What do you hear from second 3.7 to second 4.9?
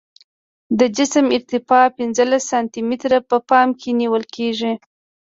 کې نیول کیږي